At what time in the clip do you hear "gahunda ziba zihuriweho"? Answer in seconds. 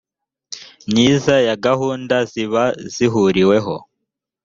1.65-3.75